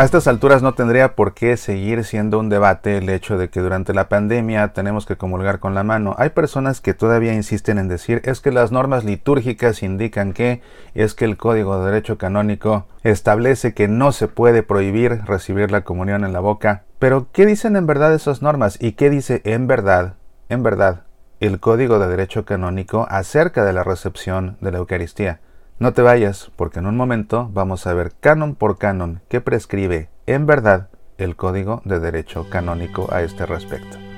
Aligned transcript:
A 0.00 0.04
estas 0.04 0.26
alturas 0.28 0.62
no 0.62 0.72
tendría 0.72 1.14
por 1.14 1.34
qué 1.34 1.58
seguir 1.58 2.04
siendo 2.04 2.38
un 2.38 2.48
debate 2.48 2.96
el 2.96 3.10
hecho 3.10 3.36
de 3.36 3.50
que 3.50 3.60
durante 3.60 3.92
la 3.92 4.08
pandemia 4.08 4.68
tenemos 4.68 5.04
que 5.04 5.16
comulgar 5.18 5.58
con 5.58 5.74
la 5.74 5.82
mano. 5.82 6.14
Hay 6.16 6.30
personas 6.30 6.80
que 6.80 6.94
todavía 6.94 7.34
insisten 7.34 7.76
en 7.76 7.88
decir 7.88 8.22
es 8.24 8.40
que 8.40 8.50
las 8.50 8.72
normas 8.72 9.04
litúrgicas 9.04 9.82
indican 9.82 10.32
que 10.32 10.62
es 10.94 11.12
que 11.12 11.26
el 11.26 11.36
Código 11.36 11.78
de 11.78 11.90
Derecho 11.90 12.16
Canónico 12.16 12.86
establece 13.02 13.74
que 13.74 13.88
no 13.88 14.12
se 14.12 14.26
puede 14.26 14.62
prohibir 14.62 15.20
recibir 15.26 15.70
la 15.70 15.84
comunión 15.84 16.24
en 16.24 16.32
la 16.32 16.40
boca. 16.40 16.84
Pero 16.98 17.26
¿qué 17.30 17.44
dicen 17.44 17.76
en 17.76 17.86
verdad 17.86 18.14
esas 18.14 18.40
normas 18.40 18.78
y 18.80 18.92
qué 18.92 19.10
dice 19.10 19.42
en 19.44 19.66
verdad, 19.66 20.14
en 20.48 20.62
verdad, 20.62 21.02
el 21.40 21.60
Código 21.60 21.98
de 21.98 22.08
Derecho 22.08 22.46
Canónico 22.46 23.06
acerca 23.10 23.66
de 23.66 23.74
la 23.74 23.84
recepción 23.84 24.56
de 24.62 24.72
la 24.72 24.78
Eucaristía? 24.78 25.40
No 25.80 25.94
te 25.94 26.02
vayas, 26.02 26.50
porque 26.56 26.78
en 26.78 26.84
un 26.84 26.94
momento 26.94 27.48
vamos 27.54 27.86
a 27.86 27.94
ver 27.94 28.12
canon 28.20 28.54
por 28.54 28.76
canon 28.76 29.22
qué 29.28 29.40
prescribe 29.40 30.10
en 30.26 30.44
verdad 30.44 30.90
el 31.16 31.36
Código 31.36 31.80
de 31.86 32.00
Derecho 32.00 32.50
Canónico 32.50 33.08
a 33.10 33.22
este 33.22 33.46
respecto. 33.46 34.09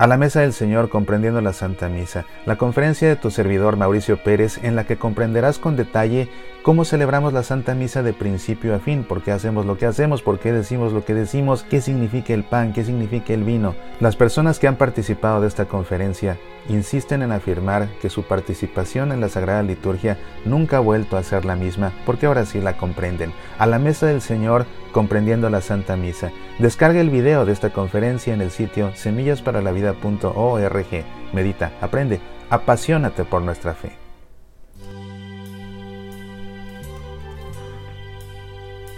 A 0.00 0.06
la 0.06 0.16
mesa 0.16 0.42
del 0.42 0.52
Señor 0.52 0.90
comprendiendo 0.90 1.40
la 1.40 1.52
Santa 1.52 1.88
Misa, 1.88 2.24
la 2.46 2.56
conferencia 2.56 3.08
de 3.08 3.16
tu 3.16 3.32
servidor 3.32 3.76
Mauricio 3.76 4.22
Pérez 4.22 4.62
en 4.62 4.76
la 4.76 4.84
que 4.84 4.96
comprenderás 4.96 5.58
con 5.58 5.74
detalle 5.74 6.28
cómo 6.62 6.84
celebramos 6.84 7.32
la 7.32 7.42
Santa 7.42 7.74
Misa 7.74 8.04
de 8.04 8.12
principio 8.12 8.76
a 8.76 8.78
fin, 8.78 9.02
por 9.02 9.22
qué 9.22 9.32
hacemos 9.32 9.66
lo 9.66 9.76
que 9.76 9.86
hacemos, 9.86 10.22
por 10.22 10.38
qué 10.38 10.52
decimos 10.52 10.92
lo 10.92 11.04
que 11.04 11.14
decimos, 11.14 11.64
qué 11.64 11.80
significa 11.80 12.32
el 12.32 12.44
pan, 12.44 12.72
qué 12.72 12.84
significa 12.84 13.32
el 13.32 13.42
vino. 13.42 13.74
Las 13.98 14.14
personas 14.14 14.60
que 14.60 14.68
han 14.68 14.76
participado 14.76 15.40
de 15.40 15.48
esta 15.48 15.64
conferencia 15.64 16.38
insisten 16.68 17.22
en 17.22 17.32
afirmar 17.32 17.88
que 18.00 18.08
su 18.08 18.22
participación 18.22 19.10
en 19.10 19.20
la 19.20 19.28
Sagrada 19.28 19.64
Liturgia 19.64 20.16
nunca 20.44 20.76
ha 20.76 20.80
vuelto 20.80 21.16
a 21.16 21.24
ser 21.24 21.44
la 21.44 21.56
misma, 21.56 21.92
porque 22.06 22.26
ahora 22.26 22.44
sí 22.44 22.60
la 22.60 22.76
comprenden. 22.76 23.32
A 23.58 23.66
la 23.66 23.80
mesa 23.80 24.06
del 24.06 24.20
Señor 24.20 24.64
comprendiendo 24.92 25.50
la 25.50 25.60
Santa 25.60 25.96
Misa. 25.96 26.30
Descarga 26.58 27.00
el 27.00 27.10
video 27.10 27.44
de 27.44 27.52
esta 27.52 27.70
conferencia 27.70 28.34
en 28.34 28.40
el 28.40 28.50
sitio 28.50 28.92
semillasparalavida.org. 28.94 31.04
Medita, 31.32 31.72
aprende, 31.80 32.20
apasionate 32.50 33.24
por 33.24 33.42
nuestra 33.42 33.74
fe. 33.74 33.92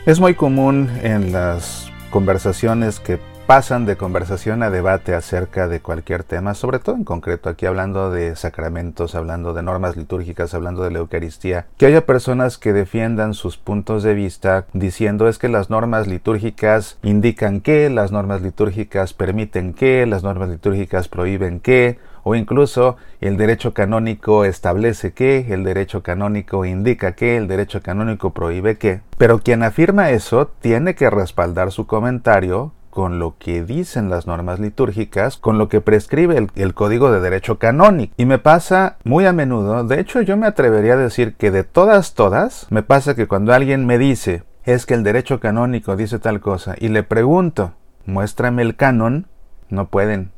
Es 0.07 0.19
muy 0.19 0.35
común 0.35 0.91
en 1.03 1.33
las 1.33 1.93
conversaciones 2.11 3.01
que 3.01 3.19
pasan 3.51 3.85
de 3.85 3.97
conversación 3.97 4.63
a 4.63 4.71
debate 4.71 5.13
acerca 5.13 5.67
de 5.67 5.81
cualquier 5.81 6.23
tema, 6.23 6.55
sobre 6.55 6.79
todo 6.79 6.95
en 6.95 7.03
concreto 7.03 7.49
aquí 7.49 7.67
hablando 7.67 8.13
de 8.13 8.37
sacramentos, 8.37 9.17
hablando 9.17 9.55
de 9.55 9.65
normas 9.65 9.97
litúrgicas, 9.97 10.55
hablando 10.55 10.85
de 10.85 10.93
la 10.93 11.01
Eucaristía, 11.01 11.67
que 11.77 11.87
haya 11.87 12.07
personas 12.07 12.59
que 12.59 12.73
defiendan 12.73 13.35
sus 13.35 13.57
puntos 13.57 14.05
de 14.05 14.15
vista 14.15 14.67
diciendo 14.73 15.27
es 15.27 15.39
que 15.39 15.49
las 15.49 15.69
normas 15.69 16.07
litúrgicas 16.07 16.99
indican 17.03 17.61
que, 17.61 17.91
las 17.91 18.13
normas 18.13 18.41
litúrgicas 18.41 19.15
permiten 19.15 19.75
que, 19.75 20.07
las 20.07 20.23
normas 20.23 20.49
litúrgicas 20.49 21.09
prohíben 21.09 21.59
que, 21.59 21.99
o 22.23 22.37
incluso 22.37 22.99
el 23.21 23.37
derecho 23.37 23.75
canónico 23.75 24.45
establece 24.45 25.11
que, 25.11 25.53
el 25.53 25.65
derecho 25.65 26.05
canónico 26.05 26.65
indica 26.67 27.17
que, 27.17 27.37
el 27.37 27.49
derecho 27.49 27.83
canónico 27.83 28.31
prohíbe 28.31 28.79
que. 28.79 29.01
Pero 29.19 29.41
quien 29.41 29.65
afirma 29.65 30.11
eso 30.11 30.47
tiene 30.61 30.95
que 30.95 31.11
respaldar 31.11 31.73
su 31.73 31.89
comentario 31.89 32.75
con 32.91 33.19
lo 33.19 33.37
que 33.39 33.65
dicen 33.65 34.11
las 34.11 34.27
normas 34.27 34.59
litúrgicas, 34.59 35.37
con 35.37 35.59
lo 35.59 35.69
que 35.69 35.81
prescribe 35.81 36.49
el, 36.55 36.75
Código 36.75 37.11
de 37.11 37.21
Derecho 37.21 37.59
Canónico. 37.59 38.13
Y 38.17 38.27
me 38.27 38.39
pasa 38.39 38.99
muy 39.05 39.27
a 39.27 39.33
menudo, 39.33 39.85
de 39.85 40.01
hecho 40.01 40.21
yo 40.21 40.37
me 40.37 40.47
atrevería 40.47 40.95
a 40.95 40.99
decir 40.99 41.35
que 41.35 41.51
de 41.51 41.65
todas, 41.65 42.15
todas, 42.15 42.67
me 42.71 42.83
pasa 42.83 43.15
que 43.15 43.29
cuando 43.29 43.55
alguien 43.55 43.87
me 43.87 43.99
dice, 43.99 44.43
es 44.65 44.87
que 44.87 44.95
el 44.95 45.05
derecho 45.05 45.41
canónico 45.41 45.97
dice 45.97 46.19
tal 46.19 46.41
cosa, 46.41 46.75
y 46.79 46.89
le 46.89 47.03
pregunto, 47.03 47.73
muéstrame 48.07 48.63
el 48.63 48.77
canon, 48.77 49.27
no 49.69 49.89
pueden. 49.89 50.33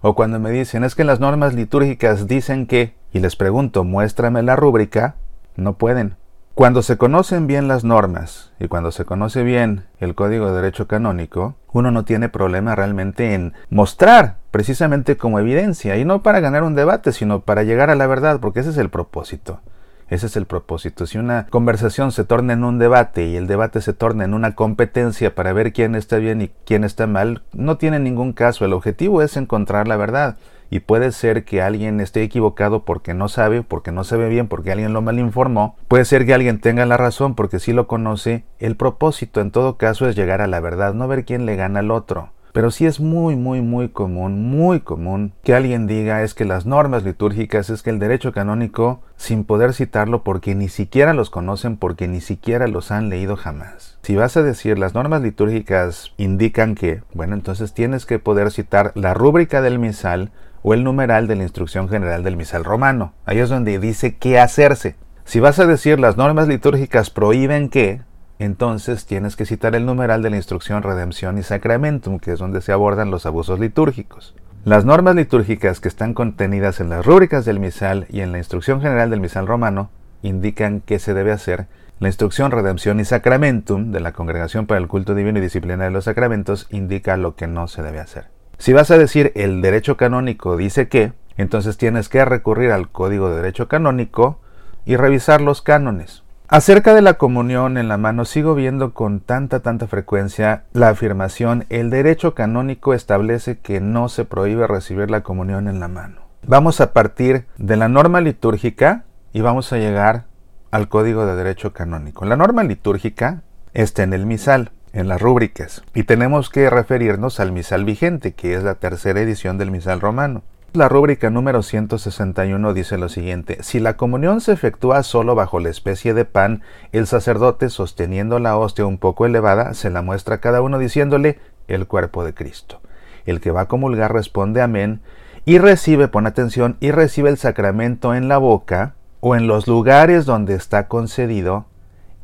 O 0.00 0.14
cuando 0.14 0.38
me 0.38 0.50
dicen, 0.50 0.84
es 0.84 0.94
que 0.94 1.04
las 1.04 1.20
normas 1.20 1.54
litúrgicas 1.54 2.26
dicen 2.26 2.66
que, 2.66 2.94
y 3.12 3.20
les 3.20 3.36
pregunto, 3.36 3.84
muéstrame 3.84 4.42
la 4.42 4.56
rúbrica, 4.56 5.16
no 5.56 5.74
pueden. 5.74 6.16
Cuando 6.56 6.80
se 6.80 6.96
conocen 6.96 7.46
bien 7.46 7.68
las 7.68 7.84
normas 7.84 8.50
y 8.58 8.68
cuando 8.68 8.90
se 8.90 9.04
conoce 9.04 9.42
bien 9.42 9.84
el 10.00 10.14
Código 10.14 10.46
de 10.46 10.54
Derecho 10.54 10.86
Canónico, 10.86 11.54
uno 11.70 11.90
no 11.90 12.06
tiene 12.06 12.30
problema 12.30 12.74
realmente 12.74 13.34
en 13.34 13.52
mostrar 13.68 14.36
precisamente 14.52 15.18
como 15.18 15.38
evidencia, 15.38 15.98
y 15.98 16.06
no 16.06 16.22
para 16.22 16.40
ganar 16.40 16.62
un 16.62 16.74
debate, 16.74 17.12
sino 17.12 17.40
para 17.40 17.62
llegar 17.62 17.90
a 17.90 17.94
la 17.94 18.06
verdad, 18.06 18.40
porque 18.40 18.60
ese 18.60 18.70
es 18.70 18.78
el 18.78 18.88
propósito. 18.88 19.60
Ese 20.08 20.28
es 20.28 20.36
el 20.36 20.46
propósito. 20.46 21.06
Si 21.06 21.18
una 21.18 21.46
conversación 21.48 22.10
se 22.10 22.24
torna 22.24 22.54
en 22.54 22.64
un 22.64 22.78
debate 22.78 23.26
y 23.26 23.36
el 23.36 23.46
debate 23.46 23.82
se 23.82 23.92
torna 23.92 24.24
en 24.24 24.32
una 24.32 24.54
competencia 24.54 25.34
para 25.34 25.52
ver 25.52 25.74
quién 25.74 25.94
está 25.94 26.16
bien 26.16 26.40
y 26.40 26.50
quién 26.64 26.84
está 26.84 27.06
mal, 27.06 27.42
no 27.52 27.76
tiene 27.76 27.98
ningún 27.98 28.32
caso. 28.32 28.64
El 28.64 28.72
objetivo 28.72 29.20
es 29.20 29.36
encontrar 29.36 29.88
la 29.88 29.98
verdad. 29.98 30.36
Y 30.70 30.80
puede 30.80 31.12
ser 31.12 31.44
que 31.44 31.62
alguien 31.62 32.00
esté 32.00 32.22
equivocado 32.22 32.84
porque 32.84 33.14
no 33.14 33.28
sabe, 33.28 33.62
porque 33.62 33.92
no 33.92 34.04
sabe 34.04 34.28
bien, 34.28 34.48
porque 34.48 34.72
alguien 34.72 34.92
lo 34.92 35.02
malinformó. 35.02 35.76
Puede 35.88 36.04
ser 36.04 36.26
que 36.26 36.34
alguien 36.34 36.60
tenga 36.60 36.86
la 36.86 36.96
razón 36.96 37.34
porque 37.34 37.58
sí 37.58 37.72
lo 37.72 37.86
conoce. 37.86 38.44
El 38.58 38.76
propósito 38.76 39.40
en 39.40 39.50
todo 39.50 39.76
caso 39.76 40.08
es 40.08 40.16
llegar 40.16 40.40
a 40.40 40.46
la 40.46 40.60
verdad, 40.60 40.94
no 40.94 41.08
ver 41.08 41.24
quién 41.24 41.46
le 41.46 41.56
gana 41.56 41.80
al 41.80 41.90
otro. 41.90 42.30
Pero 42.56 42.70
sí 42.70 42.86
es 42.86 43.00
muy, 43.00 43.36
muy, 43.36 43.60
muy 43.60 43.90
común, 43.90 44.48
muy 44.48 44.80
común 44.80 45.34
que 45.44 45.54
alguien 45.54 45.86
diga 45.86 46.22
es 46.22 46.32
que 46.32 46.46
las 46.46 46.64
normas 46.64 47.02
litúrgicas, 47.02 47.68
es 47.68 47.82
que 47.82 47.90
el 47.90 47.98
derecho 47.98 48.32
canónico, 48.32 49.02
sin 49.18 49.44
poder 49.44 49.74
citarlo 49.74 50.24
porque 50.24 50.54
ni 50.54 50.70
siquiera 50.70 51.12
los 51.12 51.28
conocen, 51.28 51.76
porque 51.76 52.08
ni 52.08 52.22
siquiera 52.22 52.66
los 52.66 52.90
han 52.90 53.10
leído 53.10 53.36
jamás. 53.36 53.98
Si 54.00 54.16
vas 54.16 54.38
a 54.38 54.42
decir 54.42 54.78
las 54.78 54.94
normas 54.94 55.20
litúrgicas 55.20 56.14
indican 56.16 56.76
que, 56.76 57.02
bueno, 57.12 57.34
entonces 57.34 57.74
tienes 57.74 58.06
que 58.06 58.18
poder 58.18 58.50
citar 58.50 58.92
la 58.94 59.12
rúbrica 59.12 59.60
del 59.60 59.78
misal 59.78 60.30
o 60.68 60.74
el 60.74 60.82
numeral 60.82 61.28
de 61.28 61.36
la 61.36 61.44
instrucción 61.44 61.88
general 61.88 62.24
del 62.24 62.36
misal 62.36 62.64
romano. 62.64 63.12
Ahí 63.24 63.38
es 63.38 63.48
donde 63.48 63.78
dice 63.78 64.16
qué 64.16 64.40
hacerse. 64.40 64.96
Si 65.24 65.38
vas 65.38 65.60
a 65.60 65.66
decir 65.66 66.00
las 66.00 66.16
normas 66.16 66.48
litúrgicas 66.48 67.08
prohíben 67.08 67.68
que, 67.68 68.00
entonces 68.40 69.06
tienes 69.06 69.36
que 69.36 69.46
citar 69.46 69.76
el 69.76 69.86
numeral 69.86 70.22
de 70.22 70.30
la 70.30 70.38
instrucción 70.38 70.82
Redención 70.82 71.38
y 71.38 71.44
Sacramentum, 71.44 72.18
que 72.18 72.32
es 72.32 72.40
donde 72.40 72.62
se 72.62 72.72
abordan 72.72 73.12
los 73.12 73.26
abusos 73.26 73.60
litúrgicos. 73.60 74.34
Las 74.64 74.84
normas 74.84 75.14
litúrgicas 75.14 75.78
que 75.78 75.86
están 75.86 76.14
contenidas 76.14 76.80
en 76.80 76.90
las 76.90 77.06
rúbricas 77.06 77.44
del 77.44 77.60
misal 77.60 78.08
y 78.10 78.22
en 78.22 78.32
la 78.32 78.38
instrucción 78.38 78.80
general 78.80 79.08
del 79.10 79.20
misal 79.20 79.46
romano 79.46 79.90
indican 80.22 80.80
qué 80.80 80.98
se 80.98 81.14
debe 81.14 81.30
hacer. 81.30 81.68
La 82.00 82.08
instrucción 82.08 82.50
Redención 82.50 82.98
y 82.98 83.04
Sacramentum 83.04 83.92
de 83.92 84.00
la 84.00 84.10
Congregación 84.10 84.66
para 84.66 84.80
el 84.80 84.88
Culto 84.88 85.14
Divino 85.14 85.38
y 85.38 85.42
Disciplina 85.42 85.84
de 85.84 85.92
los 85.92 86.06
Sacramentos 86.06 86.66
indica 86.70 87.16
lo 87.16 87.36
que 87.36 87.46
no 87.46 87.68
se 87.68 87.84
debe 87.84 88.00
hacer. 88.00 88.35
Si 88.58 88.72
vas 88.72 88.90
a 88.90 88.98
decir 88.98 89.32
el 89.34 89.60
derecho 89.60 89.96
canónico 89.96 90.56
dice 90.56 90.88
que, 90.88 91.12
entonces 91.36 91.76
tienes 91.76 92.08
que 92.08 92.24
recurrir 92.24 92.72
al 92.72 92.88
Código 92.90 93.28
de 93.28 93.36
Derecho 93.36 93.68
Canónico 93.68 94.40
y 94.86 94.96
revisar 94.96 95.40
los 95.40 95.60
cánones. 95.60 96.22
Acerca 96.48 96.94
de 96.94 97.02
la 97.02 97.14
comunión 97.14 97.76
en 97.76 97.88
la 97.88 97.98
mano 97.98 98.24
sigo 98.24 98.54
viendo 98.54 98.94
con 98.94 99.20
tanta, 99.20 99.60
tanta 99.60 99.88
frecuencia 99.88 100.62
la 100.72 100.90
afirmación 100.90 101.66
el 101.70 101.90
derecho 101.90 102.34
canónico 102.34 102.94
establece 102.94 103.58
que 103.58 103.80
no 103.80 104.08
se 104.08 104.24
prohíbe 104.24 104.66
recibir 104.68 105.10
la 105.10 105.22
comunión 105.22 105.66
en 105.66 105.80
la 105.80 105.88
mano. 105.88 106.20
Vamos 106.46 106.80
a 106.80 106.92
partir 106.92 107.46
de 107.58 107.76
la 107.76 107.88
norma 107.88 108.20
litúrgica 108.20 109.04
y 109.32 109.40
vamos 109.40 109.72
a 109.72 109.78
llegar 109.78 110.26
al 110.70 110.88
código 110.88 111.26
de 111.26 111.34
derecho 111.34 111.72
canónico. 111.72 112.24
La 112.24 112.36
norma 112.36 112.62
litúrgica 112.62 113.42
está 113.74 114.04
en 114.04 114.12
el 114.12 114.24
misal, 114.24 114.70
en 114.96 115.08
las 115.08 115.20
rúbricas, 115.20 115.82
y 115.94 116.04
tenemos 116.04 116.48
que 116.48 116.70
referirnos 116.70 117.38
al 117.38 117.52
misal 117.52 117.84
vigente, 117.84 118.32
que 118.32 118.54
es 118.54 118.62
la 118.62 118.76
tercera 118.76 119.20
edición 119.20 119.58
del 119.58 119.70
misal 119.70 120.00
romano. 120.00 120.42
La 120.72 120.88
rúbrica 120.88 121.28
número 121.28 121.62
161 121.62 122.72
dice 122.72 122.96
lo 122.96 123.10
siguiente, 123.10 123.58
si 123.62 123.78
la 123.78 123.98
comunión 123.98 124.40
se 124.40 124.52
efectúa 124.52 125.02
solo 125.02 125.34
bajo 125.34 125.60
la 125.60 125.68
especie 125.68 126.14
de 126.14 126.24
pan, 126.24 126.62
el 126.92 127.06
sacerdote 127.06 127.68
sosteniendo 127.68 128.38
la 128.38 128.56
hostia 128.56 128.86
un 128.86 128.96
poco 128.96 129.26
elevada, 129.26 129.74
se 129.74 129.90
la 129.90 130.00
muestra 130.00 130.36
a 130.36 130.40
cada 130.40 130.62
uno 130.62 130.78
diciéndole 130.78 131.40
el 131.68 131.86
cuerpo 131.86 132.24
de 132.24 132.32
Cristo. 132.32 132.80
El 133.26 133.42
que 133.42 133.50
va 133.50 133.62
a 133.62 133.68
comulgar 133.68 134.14
responde 134.14 134.62
amén 134.62 135.02
y 135.44 135.58
recibe, 135.58 136.08
pon 136.08 136.26
atención, 136.26 136.78
y 136.80 136.90
recibe 136.90 137.28
el 137.28 137.36
sacramento 137.36 138.14
en 138.14 138.28
la 138.28 138.38
boca 138.38 138.94
o 139.20 139.36
en 139.36 139.46
los 139.46 139.66
lugares 139.66 140.24
donde 140.24 140.54
está 140.54 140.88
concedido, 140.88 141.66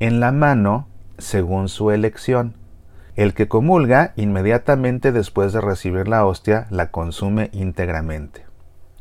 en 0.01 0.21
la 0.21 0.33
mano, 0.33 0.89
según 1.19 1.69
su 1.69 1.91
elección. 1.91 2.62
El 3.15 3.35
que 3.35 3.47
comulga, 3.47 4.13
inmediatamente 4.17 5.13
después 5.13 5.53
de 5.53 5.61
recibir 5.61 6.09
la 6.09 6.25
hostia, 6.25 6.67
la 6.71 6.91
consume 6.91 7.51
íntegramente. 7.53 8.47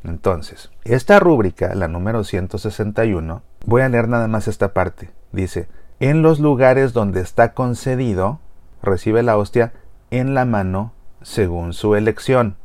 Entonces, 0.04 0.70
esta 0.84 1.20
rúbrica, 1.20 1.74
la 1.76 1.88
número 1.88 2.24
161, 2.24 3.42
voy 3.66 3.82
a 3.84 3.90
leer 3.90 4.10
nada 4.10 4.28
más 4.28 4.48
esta 4.48 4.74
parte. 4.74 5.12
Dice, 5.32 5.70
en 6.00 6.22
los 6.22 6.40
lugares 6.40 6.94
donde 6.94 7.22
está 7.22 7.54
concedido, 7.54 8.40
recibe 8.82 9.24
la 9.24 9.38
hostia 9.38 9.72
en 10.10 10.34
la 10.34 10.46
mano 10.46 10.94
según 11.22 11.74
su 11.74 11.96
elección. 11.96 12.58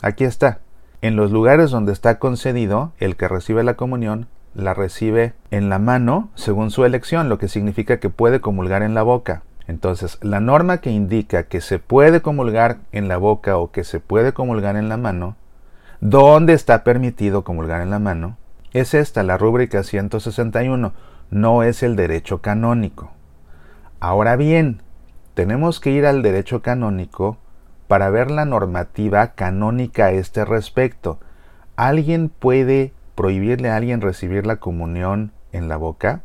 Aquí 0.00 0.24
está. 0.24 0.60
En 1.00 1.16
los 1.16 1.30
lugares 1.30 1.70
donde 1.70 1.92
está 1.92 2.18
concedido, 2.18 2.92
el 2.98 3.16
que 3.16 3.28
recibe 3.28 3.64
la 3.64 3.74
comunión 3.74 4.28
la 4.54 4.74
recibe 4.74 5.34
en 5.50 5.68
la 5.68 5.78
mano 5.78 6.30
según 6.34 6.70
su 6.70 6.84
elección, 6.84 7.28
lo 7.28 7.38
que 7.38 7.48
significa 7.48 8.00
que 8.00 8.10
puede 8.10 8.40
comulgar 8.40 8.82
en 8.82 8.94
la 8.94 9.02
boca. 9.02 9.42
Entonces, 9.68 10.18
la 10.22 10.40
norma 10.40 10.78
que 10.78 10.90
indica 10.90 11.44
que 11.44 11.60
se 11.60 11.78
puede 11.78 12.22
comulgar 12.22 12.78
en 12.90 13.06
la 13.06 13.18
boca 13.18 13.58
o 13.58 13.70
que 13.70 13.84
se 13.84 14.00
puede 14.00 14.32
comulgar 14.32 14.76
en 14.76 14.88
la 14.88 14.96
mano, 14.96 15.36
¿dónde 16.00 16.54
está 16.54 16.82
permitido 16.84 17.44
comulgar 17.44 17.82
en 17.82 17.90
la 17.90 17.98
mano? 17.98 18.38
Es 18.72 18.94
esta, 18.94 19.22
la 19.22 19.36
rúbrica 19.36 19.82
161, 19.82 20.92
no 21.30 21.62
es 21.62 21.82
el 21.82 21.96
derecho 21.96 22.40
canónico. 22.40 23.10
Ahora 24.00 24.36
bien, 24.36 24.80
tenemos 25.34 25.80
que 25.80 25.90
ir 25.90 26.06
al 26.06 26.22
derecho 26.22 26.62
canónico 26.62 27.36
para 27.88 28.08
ver 28.08 28.30
la 28.30 28.46
normativa 28.46 29.34
canónica 29.34 30.06
a 30.06 30.12
este 30.12 30.46
respecto. 30.46 31.18
¿Alguien 31.76 32.30
puede 32.30 32.92
prohibirle 33.14 33.70
a 33.70 33.76
alguien 33.76 34.00
recibir 34.00 34.46
la 34.46 34.56
comunión 34.56 35.32
en 35.52 35.68
la 35.68 35.76
boca? 35.76 36.22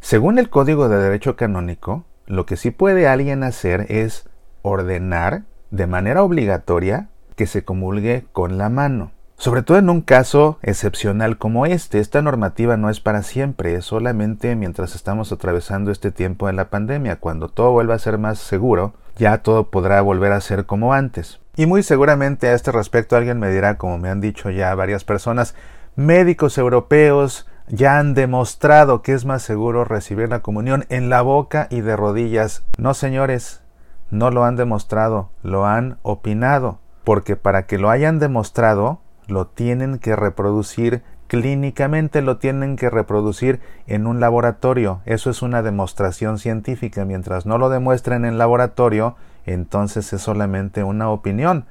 Según 0.00 0.40
el 0.40 0.50
Código 0.50 0.88
de 0.88 0.96
Derecho 0.96 1.36
Canónico, 1.36 2.04
lo 2.26 2.46
que 2.46 2.56
sí 2.56 2.70
puede 2.70 3.08
alguien 3.08 3.42
hacer 3.42 3.86
es 3.90 4.28
ordenar 4.62 5.42
de 5.70 5.86
manera 5.86 6.22
obligatoria 6.22 7.08
que 7.36 7.46
se 7.46 7.64
comulgue 7.64 8.24
con 8.32 8.58
la 8.58 8.68
mano. 8.68 9.12
Sobre 9.36 9.62
todo 9.62 9.78
en 9.78 9.90
un 9.90 10.02
caso 10.02 10.58
excepcional 10.62 11.36
como 11.36 11.66
este, 11.66 11.98
esta 11.98 12.22
normativa 12.22 12.76
no 12.76 12.90
es 12.90 13.00
para 13.00 13.24
siempre, 13.24 13.74
es 13.74 13.86
solamente 13.86 14.54
mientras 14.54 14.94
estamos 14.94 15.32
atravesando 15.32 15.90
este 15.90 16.12
tiempo 16.12 16.46
de 16.46 16.52
la 16.52 16.70
pandemia. 16.70 17.16
Cuando 17.16 17.48
todo 17.48 17.72
vuelva 17.72 17.94
a 17.94 17.98
ser 17.98 18.18
más 18.18 18.38
seguro, 18.38 18.94
ya 19.16 19.38
todo 19.38 19.70
podrá 19.70 20.00
volver 20.00 20.30
a 20.30 20.40
ser 20.40 20.64
como 20.64 20.92
antes. 20.92 21.40
Y 21.56 21.66
muy 21.66 21.82
seguramente 21.82 22.48
a 22.48 22.54
este 22.54 22.70
respecto 22.70 23.16
alguien 23.16 23.40
me 23.40 23.50
dirá, 23.50 23.78
como 23.78 23.98
me 23.98 24.10
han 24.10 24.20
dicho 24.20 24.48
ya 24.50 24.74
varias 24.76 25.02
personas, 25.02 25.56
médicos 25.96 26.56
europeos 26.56 27.46
ya 27.72 27.98
han 27.98 28.12
demostrado 28.12 29.00
que 29.00 29.14
es 29.14 29.24
más 29.24 29.42
seguro 29.42 29.84
recibir 29.84 30.28
la 30.28 30.40
comunión 30.40 30.84
en 30.90 31.08
la 31.08 31.22
boca 31.22 31.68
y 31.70 31.80
de 31.80 31.96
rodillas. 31.96 32.64
No, 32.76 32.92
señores, 32.92 33.62
no 34.10 34.30
lo 34.30 34.44
han 34.44 34.56
demostrado, 34.56 35.30
lo 35.42 35.64
han 35.64 35.96
opinado, 36.02 36.80
porque 37.02 37.34
para 37.34 37.64
que 37.66 37.78
lo 37.78 37.88
hayan 37.88 38.18
demostrado, 38.18 39.00
lo 39.26 39.46
tienen 39.46 39.98
que 39.98 40.14
reproducir 40.16 41.02
clínicamente, 41.28 42.20
lo 42.20 42.36
tienen 42.36 42.76
que 42.76 42.90
reproducir 42.90 43.60
en 43.86 44.06
un 44.06 44.20
laboratorio. 44.20 45.00
Eso 45.06 45.30
es 45.30 45.40
una 45.40 45.62
demostración 45.62 46.38
científica. 46.38 47.06
Mientras 47.06 47.46
no 47.46 47.56
lo 47.56 47.70
demuestren 47.70 48.26
en 48.26 48.36
laboratorio, 48.36 49.16
entonces 49.46 50.12
es 50.12 50.20
solamente 50.20 50.84
una 50.84 51.08
opinión 51.08 51.64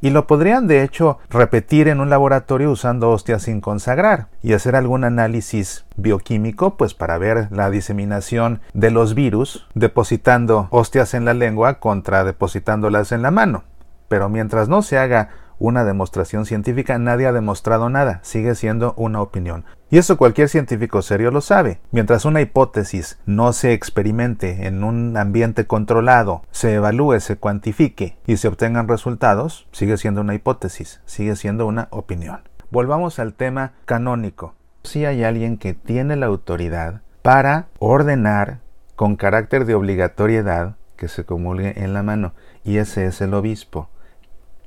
y 0.00 0.10
lo 0.10 0.26
podrían 0.26 0.66
de 0.66 0.82
hecho 0.82 1.18
repetir 1.30 1.88
en 1.88 2.00
un 2.00 2.10
laboratorio 2.10 2.70
usando 2.70 3.10
hostias 3.10 3.42
sin 3.42 3.60
consagrar 3.60 4.26
y 4.42 4.52
hacer 4.52 4.76
algún 4.76 5.04
análisis 5.04 5.84
bioquímico 5.96 6.76
pues 6.76 6.94
para 6.94 7.18
ver 7.18 7.48
la 7.50 7.70
diseminación 7.70 8.60
de 8.74 8.90
los 8.90 9.14
virus 9.14 9.66
depositando 9.74 10.68
hostias 10.70 11.14
en 11.14 11.24
la 11.24 11.34
lengua 11.34 11.80
contra 11.80 12.24
depositándolas 12.24 13.12
en 13.12 13.22
la 13.22 13.30
mano. 13.30 13.64
Pero 14.08 14.28
mientras 14.28 14.68
no 14.68 14.82
se 14.82 14.98
haga 14.98 15.30
una 15.58 15.84
demostración 15.84 16.46
científica, 16.46 16.98
nadie 16.98 17.26
ha 17.26 17.32
demostrado 17.32 17.90
nada, 17.90 18.20
sigue 18.22 18.54
siendo 18.54 18.94
una 18.96 19.20
opinión. 19.20 19.64
Y 19.90 19.98
eso 19.98 20.18
cualquier 20.18 20.48
científico 20.48 21.00
serio 21.00 21.30
lo 21.30 21.40
sabe. 21.40 21.80
Mientras 21.92 22.24
una 22.24 22.40
hipótesis 22.40 23.18
no 23.24 23.52
se 23.52 23.72
experimente 23.72 24.66
en 24.66 24.84
un 24.84 25.16
ambiente 25.16 25.66
controlado, 25.66 26.42
se 26.50 26.74
evalúe, 26.74 27.20
se 27.20 27.36
cuantifique 27.36 28.18
y 28.26 28.36
se 28.36 28.48
obtengan 28.48 28.88
resultados, 28.88 29.66
sigue 29.72 29.96
siendo 29.96 30.20
una 30.20 30.34
hipótesis, 30.34 31.00
sigue 31.06 31.36
siendo 31.36 31.66
una 31.66 31.88
opinión. 31.90 32.40
Volvamos 32.70 33.18
al 33.18 33.32
tema 33.32 33.72
canónico. 33.86 34.54
Si 34.82 35.06
hay 35.06 35.24
alguien 35.24 35.56
que 35.56 35.72
tiene 35.72 36.16
la 36.16 36.26
autoridad 36.26 37.00
para 37.22 37.68
ordenar 37.78 38.60
con 38.94 39.16
carácter 39.16 39.64
de 39.64 39.74
obligatoriedad 39.74 40.76
que 40.96 41.08
se 41.08 41.24
comulgue 41.24 41.82
en 41.82 41.94
la 41.94 42.02
mano, 42.02 42.34
y 42.64 42.76
ese 42.76 43.06
es 43.06 43.20
el 43.20 43.32
obispo. 43.32 43.88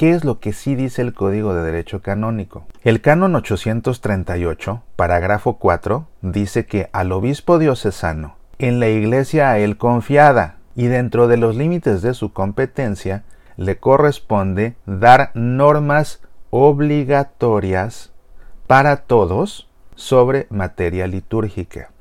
¿Qué 0.02 0.14
es 0.14 0.24
lo 0.24 0.40
que 0.40 0.52
sí 0.52 0.74
dice 0.74 1.04
el 1.04 1.14
Código 1.14 1.54
de 1.54 1.62
Derecho 1.62 2.02
Canónico? 2.02 2.66
El 2.82 3.02
canon 3.02 3.36
838, 3.36 4.82
parágrafo 4.96 5.58
4, 5.58 6.08
dice 6.24 6.66
que 6.66 6.90
al 6.92 7.12
obispo 7.12 7.60
diocesano, 7.60 8.36
en 8.58 8.80
la 8.80 8.90
iglesia 8.90 9.52
a 9.52 9.60
él 9.60 9.78
confiada 9.78 10.58
y 10.76 10.88
dentro 10.88 11.28
de 11.28 11.38
los 11.38 11.56
límites 11.56 12.02
de 12.02 12.16
su 12.16 12.34
competencia, 12.34 13.26
le 13.58 13.78
corresponde 13.78 14.76
dar 14.88 15.30
normas 15.36 16.24
obligatorias 16.50 18.12
para 18.66 19.04
todos 19.04 19.70
sobre 19.94 20.48
materia 20.50 21.06
litúrgica. 21.06 21.92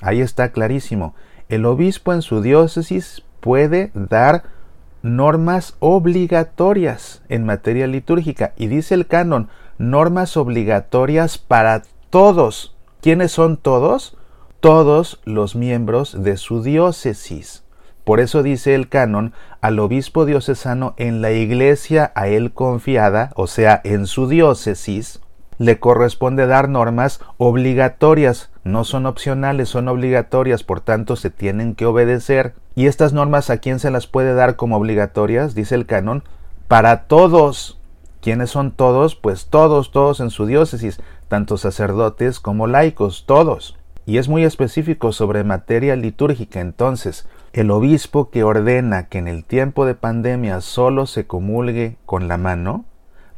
Ahí 0.00 0.20
está 0.20 0.50
clarísimo. 0.50 1.14
El 1.48 1.64
obispo 1.64 2.12
en 2.12 2.22
su 2.22 2.42
diócesis 2.42 3.22
puede 3.38 3.92
dar 3.94 4.42
normas 5.02 5.76
obligatorias 5.78 7.22
en 7.28 7.44
materia 7.44 7.86
litúrgica. 7.86 8.52
Y 8.56 8.66
dice 8.66 8.94
el 8.94 9.06
canon, 9.06 9.48
normas 9.78 10.36
obligatorias 10.36 11.38
para 11.38 11.82
todos. 12.10 12.76
¿Quiénes 13.00 13.32
son 13.32 13.56
todos? 13.56 14.16
Todos 14.60 15.20
los 15.24 15.56
miembros 15.56 16.22
de 16.22 16.36
su 16.36 16.62
diócesis. 16.62 17.64
Por 18.04 18.20
eso 18.20 18.42
dice 18.42 18.74
el 18.74 18.88
canon 18.88 19.32
al 19.60 19.78
obispo 19.78 20.24
diocesano 20.24 20.94
en 20.96 21.22
la 21.22 21.32
iglesia 21.32 22.12
a 22.14 22.28
él 22.28 22.52
confiada, 22.52 23.30
o 23.36 23.46
sea, 23.46 23.80
en 23.84 24.06
su 24.06 24.26
diócesis, 24.26 25.20
le 25.58 25.78
corresponde 25.78 26.46
dar 26.46 26.68
normas 26.68 27.20
obligatorias, 27.36 28.49
no 28.64 28.84
son 28.84 29.06
opcionales, 29.06 29.68
son 29.68 29.88
obligatorias, 29.88 30.64
por 30.64 30.80
tanto 30.80 31.16
se 31.16 31.30
tienen 31.30 31.74
que 31.74 31.86
obedecer. 31.86 32.54
¿Y 32.74 32.86
estas 32.86 33.12
normas 33.12 33.50
a 33.50 33.58
quién 33.58 33.78
se 33.78 33.90
las 33.90 34.06
puede 34.06 34.34
dar 34.34 34.56
como 34.56 34.76
obligatorias? 34.76 35.54
Dice 35.54 35.74
el 35.74 35.86
canon, 35.86 36.22
para 36.68 37.04
todos. 37.04 37.78
¿Quiénes 38.20 38.50
son 38.50 38.72
todos? 38.72 39.16
Pues 39.16 39.46
todos, 39.46 39.92
todos 39.92 40.20
en 40.20 40.28
su 40.28 40.44
diócesis, 40.44 41.00
tanto 41.28 41.56
sacerdotes 41.56 42.38
como 42.38 42.66
laicos, 42.66 43.24
todos. 43.26 43.78
Y 44.04 44.18
es 44.18 44.28
muy 44.28 44.44
específico 44.44 45.12
sobre 45.12 45.42
materia 45.42 45.96
litúrgica, 45.96 46.60
entonces, 46.60 47.28
el 47.52 47.70
obispo 47.70 48.30
que 48.30 48.44
ordena 48.44 49.08
que 49.08 49.18
en 49.18 49.28
el 49.28 49.44
tiempo 49.44 49.86
de 49.86 49.94
pandemia 49.94 50.60
solo 50.60 51.06
se 51.06 51.26
comulgue 51.26 51.96
con 52.04 52.28
la 52.28 52.36
mano, 52.36 52.84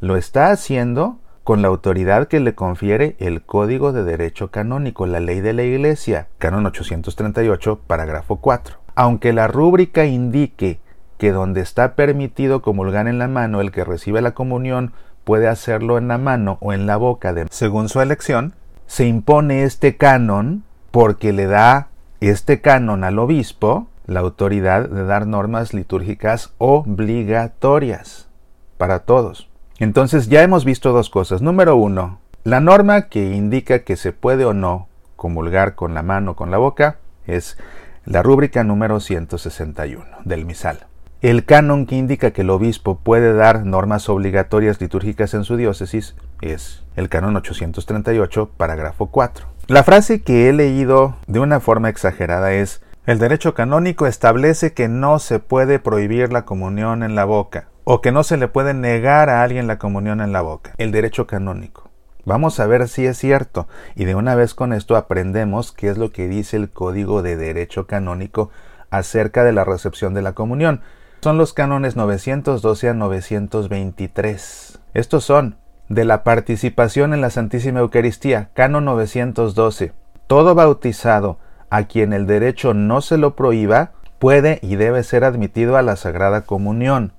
lo 0.01 0.17
está 0.17 0.51
haciendo 0.51 1.19
con 1.43 1.61
la 1.61 1.67
autoridad 1.67 2.27
que 2.27 2.39
le 2.39 2.55
confiere 2.55 3.15
el 3.19 3.41
Código 3.43 3.91
de 3.91 4.03
Derecho 4.03 4.49
Canónico, 4.49 5.05
la 5.05 5.19
ley 5.19 5.41
de 5.41 5.53
la 5.53 5.63
Iglesia, 5.63 6.27
canon 6.37 6.65
838, 6.65 7.81
parágrafo 7.85 8.37
4. 8.37 8.77
Aunque 8.95 9.33
la 9.33 9.47
rúbrica 9.47 10.05
indique 10.05 10.79
que 11.17 11.31
donde 11.31 11.61
está 11.61 11.95
permitido 11.95 12.61
comulgar 12.61 13.07
en 13.07 13.19
la 13.19 13.27
mano 13.27 13.59
el 13.59 13.71
que 13.71 13.83
recibe 13.83 14.21
la 14.21 14.31
comunión 14.31 14.93
puede 15.23 15.47
hacerlo 15.47 15.97
en 15.97 16.07
la 16.07 16.17
mano 16.17 16.57
o 16.61 16.73
en 16.73 16.85
la 16.85 16.97
boca 16.97 17.33
de, 17.33 17.47
según 17.49 17.89
su 17.89 18.01
elección, 18.01 18.53
se 18.87 19.05
impone 19.05 19.63
este 19.63 19.97
canon 19.97 20.63
porque 20.91 21.33
le 21.33 21.47
da 21.47 21.89
este 22.21 22.61
canon 22.61 23.03
al 23.03 23.19
obispo 23.19 23.87
la 24.05 24.19
autoridad 24.21 24.87
de 24.87 25.05
dar 25.05 25.27
normas 25.27 25.73
litúrgicas 25.73 26.53
obligatorias 26.57 28.29
para 28.77 28.99
todos. 28.99 29.49
Entonces 29.83 30.29
ya 30.29 30.43
hemos 30.43 30.63
visto 30.63 30.93
dos 30.93 31.09
cosas. 31.09 31.41
Número 31.41 31.75
uno, 31.75 32.19
la 32.45 32.61
norma 32.61 33.09
que 33.09 33.33
indica 33.33 33.79
que 33.79 33.97
se 33.97 34.13
puede 34.13 34.45
o 34.45 34.53
no 34.53 34.87
comulgar 35.17 35.75
con 35.75 35.93
la 35.93 36.01
mano 36.01 36.31
o 36.31 36.35
con 36.37 36.51
la 36.51 36.57
boca 36.57 36.99
es 37.27 37.57
la 38.05 38.23
rúbrica 38.23 38.63
número 38.63 39.01
161 39.01 40.05
del 40.23 40.45
misal. 40.45 40.87
El 41.21 41.43
canon 41.43 41.85
que 41.85 41.97
indica 41.97 42.31
que 42.31 42.43
el 42.43 42.49
obispo 42.49 42.99
puede 42.99 43.33
dar 43.33 43.65
normas 43.65 44.07
obligatorias 44.07 44.79
litúrgicas 44.79 45.33
en 45.33 45.43
su 45.43 45.57
diócesis 45.57 46.15
es 46.39 46.85
el 46.95 47.09
canon 47.09 47.35
838, 47.35 48.51
parágrafo 48.55 49.07
4. 49.07 49.47
La 49.67 49.83
frase 49.83 50.21
que 50.21 50.47
he 50.47 50.53
leído 50.53 51.17
de 51.27 51.41
una 51.41 51.59
forma 51.59 51.89
exagerada 51.89 52.53
es 52.53 52.81
el 53.05 53.19
derecho 53.19 53.53
canónico 53.53 54.07
establece 54.07 54.71
que 54.71 54.87
no 54.87 55.19
se 55.19 55.39
puede 55.39 55.79
prohibir 55.79 56.31
la 56.31 56.45
comunión 56.45 57.03
en 57.03 57.15
la 57.15 57.25
boca 57.25 57.67
o 57.83 58.01
que 58.01 58.11
no 58.11 58.23
se 58.23 58.37
le 58.37 58.47
puede 58.47 58.73
negar 58.73 59.29
a 59.29 59.43
alguien 59.43 59.67
la 59.67 59.77
comunión 59.77 60.21
en 60.21 60.31
la 60.31 60.41
boca. 60.41 60.73
El 60.77 60.91
derecho 60.91 61.27
canónico. 61.27 61.89
Vamos 62.25 62.59
a 62.59 62.67
ver 62.67 62.87
si 62.87 63.05
es 63.05 63.17
cierto 63.17 63.67
y 63.95 64.05
de 64.05 64.15
una 64.15 64.35
vez 64.35 64.53
con 64.53 64.71
esto 64.71 64.95
aprendemos 64.95 65.73
qué 65.73 65.89
es 65.89 65.97
lo 65.97 66.11
que 66.11 66.27
dice 66.27 66.55
el 66.55 66.69
Código 66.69 67.21
de 67.21 67.35
Derecho 67.35 67.85
Canónico 67.85 68.49
acerca 68.89 69.43
de 69.43 69.51
la 69.51 69.65
recepción 69.65 70.13
de 70.13 70.21
la 70.21 70.31
comunión. 70.31 70.81
Son 71.21 71.37
los 71.37 71.53
cánones 71.53 71.97
912 71.97 72.89
a 72.89 72.93
923. 72.93 74.79
Estos 74.93 75.25
son 75.25 75.57
de 75.89 76.05
la 76.05 76.23
participación 76.23 77.13
en 77.13 77.19
la 77.19 77.29
Santísima 77.29 77.81
Eucaristía, 77.81 78.49
canon 78.53 78.85
912. 78.85 79.91
Todo 80.27 80.55
bautizado 80.55 81.39
a 81.69 81.83
quien 81.83 82.13
el 82.13 82.25
derecho 82.25 82.73
no 82.73 83.01
se 83.01 83.17
lo 83.17 83.35
prohíba 83.35 83.91
puede 84.19 84.59
y 84.61 84.77
debe 84.77 85.03
ser 85.03 85.25
admitido 85.25 85.75
a 85.75 85.81
la 85.81 85.97
Sagrada 85.97 86.45
Comunión. 86.45 87.11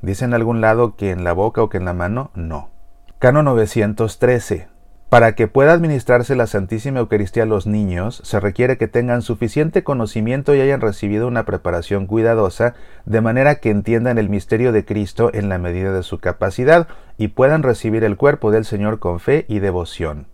¿Dice 0.00 0.24
en 0.24 0.34
algún 0.34 0.60
lado 0.60 0.94
que 0.96 1.10
en 1.10 1.24
la 1.24 1.32
boca 1.32 1.62
o 1.62 1.68
que 1.68 1.78
en 1.78 1.84
la 1.84 1.92
mano? 1.92 2.30
No. 2.34 2.70
Cano 3.18 3.42
913. 3.42 4.68
Para 5.08 5.32
que 5.32 5.48
pueda 5.48 5.72
administrarse 5.72 6.36
la 6.36 6.46
Santísima 6.46 7.00
Eucaristía 7.00 7.44
a 7.44 7.46
los 7.46 7.66
niños, 7.66 8.20
se 8.24 8.40
requiere 8.40 8.76
que 8.76 8.88
tengan 8.88 9.22
suficiente 9.22 9.82
conocimiento 9.82 10.54
y 10.54 10.60
hayan 10.60 10.82
recibido 10.82 11.26
una 11.26 11.46
preparación 11.46 12.06
cuidadosa, 12.06 12.74
de 13.06 13.22
manera 13.22 13.56
que 13.56 13.70
entiendan 13.70 14.18
el 14.18 14.28
misterio 14.28 14.70
de 14.70 14.84
Cristo 14.84 15.30
en 15.32 15.48
la 15.48 15.56
medida 15.56 15.94
de 15.94 16.02
su 16.02 16.18
capacidad 16.18 16.88
y 17.16 17.28
puedan 17.28 17.62
recibir 17.62 18.04
el 18.04 18.16
cuerpo 18.16 18.50
del 18.50 18.66
Señor 18.66 18.98
con 18.98 19.18
fe 19.18 19.46
y 19.48 19.60
devoción. 19.60 20.26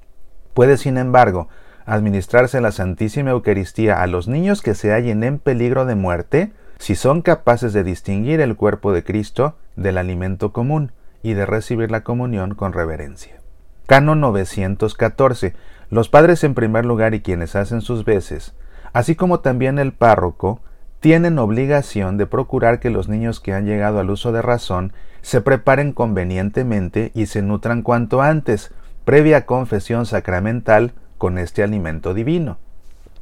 Puede, 0.55 0.77
sin 0.77 0.99
embargo, 0.99 1.49
administrarse 1.87 2.61
la 2.61 2.73
Santísima 2.73 3.31
Eucaristía 3.31 4.03
a 4.03 4.07
los 4.09 4.27
niños 4.27 4.61
que 4.61 4.75
se 4.75 4.93
hallen 4.93 5.23
en 5.23 5.39
peligro 5.39 5.87
de 5.87 5.95
muerte, 5.95 6.53
si 6.79 6.95
son 6.95 7.23
capaces 7.23 7.73
de 7.73 7.85
distinguir 7.85 8.41
el 8.41 8.57
cuerpo 8.57 8.93
de 8.93 9.05
Cristo 9.05 9.57
del 9.77 9.99
alimento 9.99 10.53
común 10.53 10.93
y 11.23 11.35
de 11.35 11.47
recibir 11.47 11.91
la 11.91 12.03
comunión 12.03 12.55
con 12.55 12.73
reverencia. 12.73 13.41
Canon 13.87 14.21
914. 14.21 15.55
Los 15.91 16.09
padres 16.09 16.45
en 16.45 16.55
primer 16.55 16.85
lugar 16.85 17.15
y 17.15 17.21
quienes 17.21 17.57
hacen 17.57 17.81
sus 17.81 18.05
veces, 18.05 18.55
así 18.93 19.15
como 19.15 19.41
también 19.41 19.79
el 19.79 19.93
párroco, 19.93 20.61
tienen 21.01 21.39
obligación 21.39 22.17
de 22.17 22.27
procurar 22.27 22.81
que 22.81 22.89
los 22.89 23.09
niños 23.09 23.41
que 23.41 23.53
han 23.53 23.67
llegado 23.67 24.01
al 24.01 24.09
uso 24.09 24.33
de 24.33 24.41
razón 24.41 24.93
se 25.21 25.43
preparen 25.43 25.93
convenientemente 25.93 27.13
y 27.15 27.27
se 27.27 27.43
nutran 27.43 27.83
cuanto 27.83 28.23
antes, 28.23 28.73
previa 29.05 29.45
confesión 29.45 30.07
sacramental, 30.07 30.93
con 31.19 31.39
este 31.39 31.63
alimento 31.63 32.13
divino. 32.13 32.59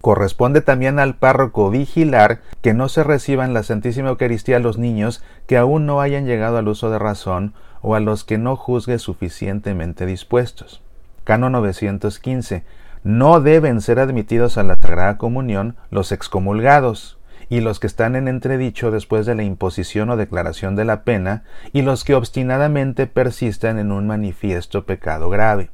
Corresponde 0.03 0.63
también 0.63 0.99
al 0.99 1.15
párroco 1.15 1.71
vigilar 1.71 2.41
que 2.61 2.75
no 2.75 2.89
se 2.89 3.05
reciban 3.05 3.55
la 3.55 3.63
Santísima 3.63 4.09
Eucaristía 4.09 4.57
a 4.57 4.61
los 4.61 4.77
niños 4.77 5.23
que 5.47 5.57
aún 5.57 5.87
no 5.87 6.01
hayan 6.01 6.27
llegado 6.27 6.59
al 6.59 6.67
uso 6.67 6.91
de 6.91 6.99
razón 6.99 7.55
o 7.83 7.95
a 7.95 8.01
los 8.01 8.25
que 8.25 8.37
no 8.37 8.57
juzgue 8.57 8.99
suficientemente 8.99 10.05
dispuestos. 10.05 10.83
Cano 11.23 11.51
915. 11.51 12.65
No 13.05 13.41
deben 13.41 13.81
ser 13.81 14.01
admitidos 14.01 14.59
a 14.59 14.65
la 14.65 14.75
Sagrada 14.75 15.19
Comunión 15.19 15.77
los 15.91 16.11
excomulgados, 16.11 17.19
y 17.49 17.61
los 17.61 17.79
que 17.79 17.87
están 17.87 18.17
en 18.17 18.27
entredicho 18.27 18.91
después 18.91 19.25
de 19.25 19.37
la 19.37 19.45
imposición 19.45 20.11
o 20.11 20.17
declaración 20.17 20.75
de 20.75 20.85
la 20.85 21.05
pena, 21.05 21.45
y 21.73 21.83
los 21.83 22.03
que 22.03 22.17
obstinadamente 22.17 23.07
persistan 23.07 23.79
en 23.79 23.93
un 23.93 24.09
manifiesto 24.09 24.85
pecado 24.85 25.31
grave. 25.31 25.71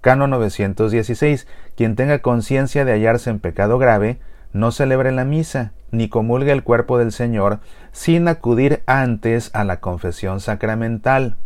Cano 0.00 0.26
916. 0.26 1.46
Quien 1.76 1.96
tenga 1.96 2.20
conciencia 2.20 2.84
de 2.84 2.92
hallarse 2.92 3.30
en 3.30 3.40
pecado 3.40 3.78
grave, 3.78 4.18
no 4.52 4.70
celebre 4.70 5.12
la 5.12 5.24
misa, 5.24 5.72
ni 5.90 6.08
comulgue 6.08 6.52
el 6.52 6.62
cuerpo 6.62 6.98
del 6.98 7.12
Señor, 7.12 7.60
sin 7.92 8.28
acudir 8.28 8.82
antes 8.86 9.50
a 9.54 9.64
la 9.64 9.80
confesión 9.80 10.40
sacramental, 10.40 11.36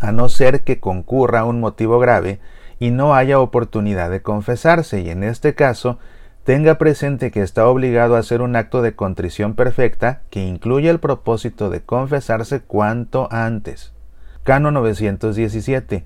a 0.00 0.12
no 0.12 0.28
ser 0.28 0.62
que 0.62 0.80
concurra 0.80 1.44
un 1.44 1.60
motivo 1.60 1.98
grave 1.98 2.40
y 2.78 2.90
no 2.90 3.14
haya 3.14 3.40
oportunidad 3.40 4.10
de 4.10 4.22
confesarse, 4.22 5.00
y 5.00 5.10
en 5.10 5.22
este 5.22 5.54
caso 5.54 5.98
tenga 6.44 6.76
presente 6.76 7.30
que 7.30 7.42
está 7.42 7.66
obligado 7.66 8.16
a 8.16 8.18
hacer 8.18 8.42
un 8.42 8.54
acto 8.54 8.82
de 8.82 8.94
contrición 8.94 9.54
perfecta 9.54 10.20
que 10.30 10.44
incluye 10.44 10.90
el 10.90 11.00
propósito 11.00 11.70
de 11.70 11.80
confesarse 11.80 12.60
cuanto 12.60 13.28
antes. 13.30 13.92
Cano 14.42 14.70
917. 14.70 16.04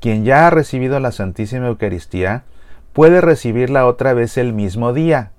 Quien 0.00 0.24
ya 0.24 0.46
ha 0.46 0.50
recibido 0.50 0.98
la 0.98 1.12
Santísima 1.12 1.68
Eucaristía 1.68 2.44
puede 2.94 3.20
recibirla 3.20 3.86
otra 3.86 4.14
vez 4.14 4.38
el 4.38 4.54
mismo 4.54 4.94
día, 4.94 5.32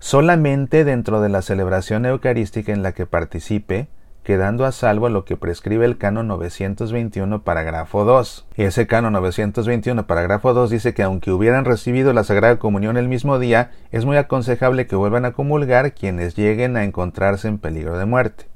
solamente 0.00 0.84
dentro 0.84 1.20
de 1.20 1.28
la 1.28 1.40
celebración 1.40 2.04
eucarística 2.04 2.72
en 2.72 2.82
la 2.82 2.92
que 2.92 3.06
participe, 3.06 3.88
quedando 4.24 4.66
a 4.66 4.72
salvo 4.72 5.08
lo 5.08 5.24
que 5.24 5.36
prescribe 5.36 5.86
el 5.86 5.98
canon 5.98 6.26
921 6.26 7.44
parágrafo 7.44 8.04
2. 8.04 8.48
Ese 8.56 8.88
canon 8.88 9.12
921 9.12 10.06
parágrafo 10.08 10.52
2 10.52 10.68
dice 10.68 10.94
que 10.94 11.04
aunque 11.04 11.30
hubieran 11.30 11.64
recibido 11.64 12.12
la 12.12 12.24
Sagrada 12.24 12.58
Comunión 12.58 12.96
el 12.96 13.08
mismo 13.08 13.38
día, 13.38 13.70
es 13.92 14.04
muy 14.04 14.16
aconsejable 14.16 14.88
que 14.88 14.96
vuelvan 14.96 15.26
a 15.26 15.32
comulgar 15.32 15.94
quienes 15.94 16.34
lleguen 16.34 16.76
a 16.76 16.82
encontrarse 16.82 17.46
en 17.46 17.58
peligro 17.58 17.96
de 17.96 18.04
muerte. 18.04 18.46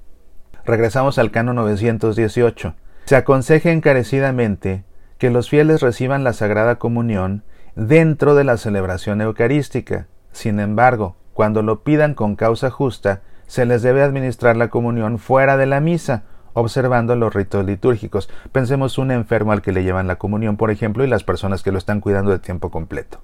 Regresamos 0.64 1.19
al 1.19 1.31
canon 1.31 1.54
918. 1.57 2.75
Se 3.04 3.16
aconseja 3.16 3.71
encarecidamente 3.71 4.85
que 5.23 5.31
los 5.31 5.49
fieles 5.49 5.81
reciban 5.81 6.25
la 6.25 6.33
Sagrada 6.33 6.81
Comunión 6.81 7.45
dentro 7.76 8.35
de 8.35 8.43
la 8.43 8.57
celebración 8.57 9.21
eucarística. 9.21 10.09
Sin 10.33 10.59
embargo, 10.59 11.14
cuando 11.33 11.62
lo 11.62 11.85
pidan 11.85 12.14
con 12.14 12.35
causa 12.35 12.71
justa, 12.71 13.23
se 13.47 13.64
les 13.64 13.83
debe 13.83 14.02
administrar 14.02 14.57
la 14.57 14.67
comunión 14.67 15.21
fuera 15.21 15.57
de 15.57 15.67
la 15.67 15.79
misa, 15.79 16.25
observando 16.55 17.14
los 17.14 17.33
ritos 17.33 17.64
litúrgicos. 17.64 18.29
Pensemos 18.50 18.99
un 18.99 19.12
enfermo 19.12 19.52
al 19.52 19.62
que 19.62 19.71
le 19.71 19.85
llevan 19.85 20.09
la 20.09 20.17
comunión, 20.17 20.57
por 20.57 20.73
ejemplo, 20.73 21.05
y 21.05 21.07
las 21.07 21.23
personas 21.23 21.62
que 21.62 21.71
lo 21.71 21.79
están 21.79 22.00
cuidando 22.00 22.33
de 22.33 22.41
tiempo 22.41 22.73
completo. 22.73 23.21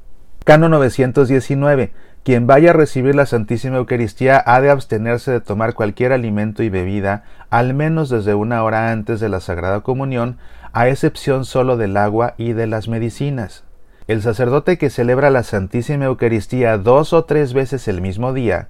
Cano 0.48 0.70
919. 0.70 1.92
Quien 2.22 2.46
vaya 2.46 2.70
a 2.70 2.72
recibir 2.72 3.14
la 3.14 3.26
Santísima 3.26 3.76
Eucaristía 3.76 4.42
ha 4.46 4.62
de 4.62 4.70
abstenerse 4.70 5.30
de 5.30 5.42
tomar 5.42 5.74
cualquier 5.74 6.10
alimento 6.10 6.62
y 6.62 6.70
bebida, 6.70 7.24
al 7.50 7.74
menos 7.74 8.08
desde 8.08 8.32
una 8.32 8.64
hora 8.64 8.90
antes 8.90 9.20
de 9.20 9.28
la 9.28 9.40
Sagrada 9.40 9.82
Comunión, 9.82 10.38
a 10.72 10.88
excepción 10.88 11.44
solo 11.44 11.76
del 11.76 11.98
agua 11.98 12.32
y 12.38 12.54
de 12.54 12.66
las 12.66 12.88
medicinas. 12.88 13.64
El 14.06 14.22
sacerdote 14.22 14.78
que 14.78 14.88
celebra 14.88 15.28
la 15.28 15.42
Santísima 15.42 16.06
Eucaristía 16.06 16.78
dos 16.78 17.12
o 17.12 17.26
tres 17.26 17.52
veces 17.52 17.86
el 17.86 18.00
mismo 18.00 18.32
día 18.32 18.68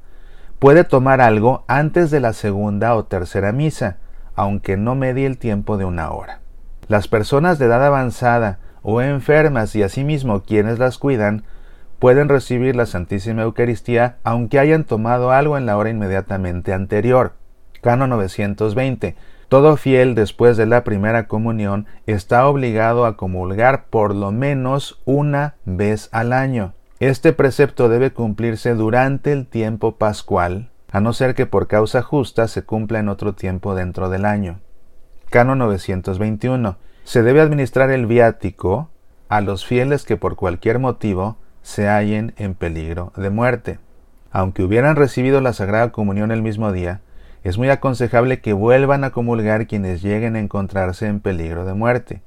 puede 0.58 0.82
tomar 0.82 1.20
algo 1.20 1.62
antes 1.68 2.10
de 2.10 2.18
la 2.18 2.32
segunda 2.32 2.96
o 2.96 3.04
tercera 3.04 3.52
misa, 3.52 3.98
aunque 4.34 4.76
no 4.76 4.96
medie 4.96 5.26
el 5.26 5.38
tiempo 5.38 5.76
de 5.76 5.84
una 5.84 6.10
hora. 6.10 6.40
Las 6.88 7.06
personas 7.06 7.60
de 7.60 7.66
edad 7.66 7.86
avanzada 7.86 8.58
o 8.82 9.00
enfermas 9.00 9.76
y 9.76 9.84
asimismo 9.84 10.42
quienes 10.42 10.80
las 10.80 10.98
cuidan 10.98 11.44
pueden 11.98 12.28
recibir 12.28 12.76
la 12.76 12.86
Santísima 12.86 13.42
Eucaristía 13.42 14.16
aunque 14.24 14.58
hayan 14.58 14.84
tomado 14.84 15.30
algo 15.30 15.58
en 15.58 15.66
la 15.66 15.76
hora 15.76 15.90
inmediatamente 15.90 16.72
anterior. 16.72 17.32
Cano 17.80 18.06
920. 18.06 19.16
Todo 19.48 19.76
fiel 19.76 20.14
después 20.14 20.56
de 20.56 20.66
la 20.66 20.84
primera 20.84 21.26
comunión 21.26 21.86
está 22.06 22.46
obligado 22.46 23.06
a 23.06 23.16
comulgar 23.16 23.86
por 23.86 24.14
lo 24.14 24.30
menos 24.30 25.00
una 25.06 25.54
vez 25.64 26.08
al 26.12 26.32
año. 26.32 26.74
Este 27.00 27.32
precepto 27.32 27.88
debe 27.88 28.12
cumplirse 28.12 28.74
durante 28.74 29.32
el 29.32 29.46
tiempo 29.46 29.96
pascual, 29.96 30.70
a 30.90 31.00
no 31.00 31.12
ser 31.12 31.34
que 31.34 31.46
por 31.46 31.66
causa 31.66 32.02
justa 32.02 32.48
se 32.48 32.62
cumpla 32.62 32.98
en 32.98 33.08
otro 33.08 33.34
tiempo 33.34 33.74
dentro 33.74 34.10
del 34.10 34.24
año. 34.24 34.58
Cano 35.30 35.54
921. 35.54 36.76
Se 37.04 37.22
debe 37.22 37.40
administrar 37.40 37.90
el 37.90 38.06
viático 38.06 38.90
a 39.28 39.40
los 39.40 39.64
fieles 39.64 40.04
que 40.04 40.16
por 40.16 40.36
cualquier 40.36 40.78
motivo 40.78 41.38
se 41.68 41.86
hallen 41.86 42.32
en 42.38 42.54
peligro 42.54 43.12
de 43.14 43.28
muerte. 43.28 43.78
Aunque 44.30 44.62
hubieran 44.62 44.96
recibido 44.96 45.42
la 45.42 45.52
Sagrada 45.52 45.92
Comunión 45.92 46.30
el 46.30 46.40
mismo 46.40 46.72
día, 46.72 47.02
es 47.44 47.58
muy 47.58 47.68
aconsejable 47.68 48.40
que 48.40 48.54
vuelvan 48.54 49.04
a 49.04 49.10
comulgar 49.10 49.66
quienes 49.66 50.00
lleguen 50.00 50.34
a 50.34 50.38
encontrarse 50.38 51.08
en 51.08 51.20
peligro 51.20 51.66
de 51.66 51.74
muerte. 51.74 52.22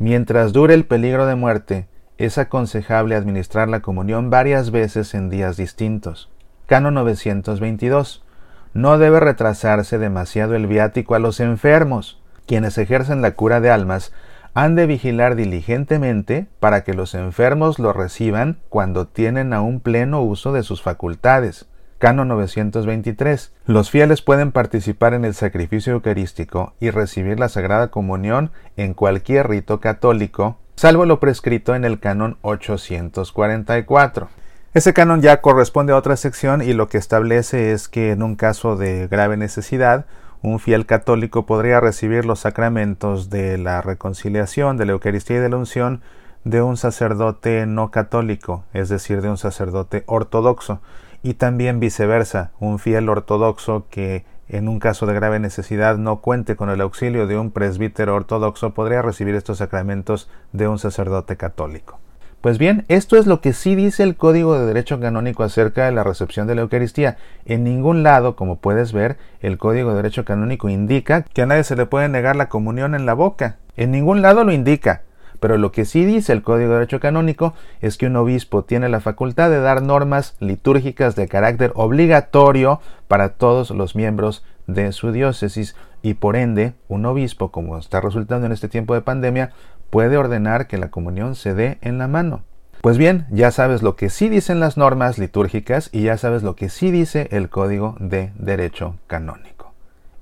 Mientras 0.00 0.52
dure 0.52 0.74
el 0.74 0.86
peligro 0.86 1.24
de 1.26 1.36
muerte, 1.36 1.86
es 2.18 2.36
aconsejable 2.36 3.14
administrar 3.14 3.68
la 3.68 3.78
comunión 3.78 4.28
varias 4.28 4.72
veces 4.72 5.14
en 5.14 5.30
días 5.30 5.56
distintos. 5.56 6.28
Cano 6.66 6.90
922. 6.90 8.24
No 8.72 8.98
debe 8.98 9.20
retrasarse 9.20 9.98
demasiado 9.98 10.56
el 10.56 10.66
viático 10.66 11.14
a 11.14 11.20
los 11.20 11.38
enfermos. 11.38 12.20
Quienes 12.44 12.76
ejercen 12.76 13.22
la 13.22 13.36
cura 13.36 13.60
de 13.60 13.70
almas 13.70 14.12
han 14.54 14.76
de 14.76 14.86
vigilar 14.86 15.34
diligentemente 15.34 16.46
para 16.60 16.84
que 16.84 16.94
los 16.94 17.14
enfermos 17.14 17.80
lo 17.80 17.92
reciban 17.92 18.58
cuando 18.68 19.08
tienen 19.08 19.52
aún 19.52 19.80
pleno 19.80 20.22
uso 20.22 20.52
de 20.52 20.62
sus 20.62 20.80
facultades. 20.80 21.66
Cano 21.98 22.24
923. 22.24 23.52
Los 23.66 23.90
fieles 23.90 24.22
pueden 24.22 24.52
participar 24.52 25.12
en 25.14 25.24
el 25.24 25.34
sacrificio 25.34 25.92
eucarístico 25.92 26.74
y 26.78 26.90
recibir 26.90 27.40
la 27.40 27.48
Sagrada 27.48 27.88
Comunión 27.88 28.52
en 28.76 28.94
cualquier 28.94 29.48
rito 29.48 29.80
católico, 29.80 30.58
salvo 30.76 31.04
lo 31.04 31.18
prescrito 31.18 31.74
en 31.74 31.84
el 31.84 31.98
canon 31.98 32.36
844. 32.42 34.28
Ese 34.74 34.92
canon 34.92 35.20
ya 35.22 35.40
corresponde 35.40 35.92
a 35.92 35.96
otra 35.96 36.16
sección 36.16 36.62
y 36.62 36.74
lo 36.74 36.88
que 36.88 36.98
establece 36.98 37.72
es 37.72 37.88
que 37.88 38.10
en 38.10 38.22
un 38.22 38.36
caso 38.36 38.76
de 38.76 39.08
grave 39.08 39.36
necesidad, 39.36 40.06
un 40.44 40.60
fiel 40.60 40.84
católico 40.84 41.46
podría 41.46 41.80
recibir 41.80 42.26
los 42.26 42.40
sacramentos 42.40 43.30
de 43.30 43.56
la 43.56 43.80
reconciliación, 43.80 44.76
de 44.76 44.84
la 44.84 44.92
Eucaristía 44.92 45.38
y 45.38 45.40
de 45.40 45.48
la 45.48 45.56
unción 45.56 46.02
de 46.44 46.60
un 46.60 46.76
sacerdote 46.76 47.64
no 47.64 47.90
católico, 47.90 48.64
es 48.74 48.90
decir, 48.90 49.22
de 49.22 49.30
un 49.30 49.38
sacerdote 49.38 50.04
ortodoxo 50.06 50.82
y 51.22 51.34
también 51.34 51.80
viceversa, 51.80 52.52
un 52.60 52.78
fiel 52.78 53.08
ortodoxo 53.08 53.86
que 53.88 54.26
en 54.46 54.68
un 54.68 54.80
caso 54.80 55.06
de 55.06 55.14
grave 55.14 55.40
necesidad 55.40 55.96
no 55.96 56.20
cuente 56.20 56.56
con 56.56 56.68
el 56.68 56.82
auxilio 56.82 57.26
de 57.26 57.38
un 57.38 57.50
presbítero 57.50 58.14
ortodoxo 58.14 58.74
podría 58.74 59.00
recibir 59.00 59.34
estos 59.36 59.58
sacramentos 59.58 60.28
de 60.52 60.68
un 60.68 60.78
sacerdote 60.78 61.38
católico. 61.38 62.03
Pues 62.44 62.58
bien, 62.58 62.84
esto 62.88 63.16
es 63.16 63.26
lo 63.26 63.40
que 63.40 63.54
sí 63.54 63.74
dice 63.74 64.02
el 64.02 64.16
Código 64.16 64.58
de 64.58 64.66
Derecho 64.66 65.00
Canónico 65.00 65.44
acerca 65.44 65.86
de 65.86 65.92
la 65.92 66.04
recepción 66.04 66.46
de 66.46 66.54
la 66.54 66.60
Eucaristía. 66.60 67.16
En 67.46 67.64
ningún 67.64 68.02
lado, 68.02 68.36
como 68.36 68.56
puedes 68.56 68.92
ver, 68.92 69.16
el 69.40 69.56
Código 69.56 69.88
de 69.88 69.96
Derecho 69.96 70.26
Canónico 70.26 70.68
indica 70.68 71.22
que 71.22 71.40
a 71.40 71.46
nadie 71.46 71.64
se 71.64 71.74
le 71.74 71.86
puede 71.86 72.10
negar 72.10 72.36
la 72.36 72.50
comunión 72.50 72.94
en 72.94 73.06
la 73.06 73.14
boca. 73.14 73.56
En 73.78 73.92
ningún 73.92 74.20
lado 74.20 74.44
lo 74.44 74.52
indica. 74.52 75.04
Pero 75.40 75.56
lo 75.56 75.72
que 75.72 75.86
sí 75.86 76.04
dice 76.04 76.34
el 76.34 76.42
Código 76.42 76.72
de 76.72 76.80
Derecho 76.80 77.00
Canónico 77.00 77.54
es 77.80 77.96
que 77.96 78.08
un 78.08 78.16
obispo 78.16 78.62
tiene 78.62 78.90
la 78.90 79.00
facultad 79.00 79.48
de 79.48 79.60
dar 79.60 79.80
normas 79.80 80.36
litúrgicas 80.38 81.16
de 81.16 81.28
carácter 81.28 81.72
obligatorio 81.76 82.78
para 83.08 83.30
todos 83.30 83.70
los 83.70 83.96
miembros 83.96 84.44
de 84.66 84.92
su 84.92 85.12
diócesis 85.12 85.76
y 86.02 86.12
por 86.12 86.36
ende 86.36 86.74
un 86.88 87.06
obispo, 87.06 87.50
como 87.50 87.78
está 87.78 88.02
resultando 88.02 88.44
en 88.44 88.52
este 88.52 88.68
tiempo 88.68 88.92
de 88.92 89.00
pandemia, 89.00 89.52
puede 89.94 90.16
ordenar 90.16 90.66
que 90.66 90.76
la 90.76 90.90
comunión 90.90 91.36
se 91.36 91.54
dé 91.54 91.78
en 91.80 91.98
la 91.98 92.08
mano. 92.08 92.42
Pues 92.80 92.98
bien, 92.98 93.26
ya 93.30 93.52
sabes 93.52 93.80
lo 93.80 93.94
que 93.94 94.10
sí 94.10 94.28
dicen 94.28 94.58
las 94.58 94.76
normas 94.76 95.18
litúrgicas 95.18 95.88
y 95.92 96.02
ya 96.02 96.18
sabes 96.18 96.42
lo 96.42 96.56
que 96.56 96.68
sí 96.68 96.90
dice 96.90 97.28
el 97.30 97.48
Código 97.48 97.94
de 98.00 98.32
Derecho 98.34 98.96
Canónico. 99.06 99.72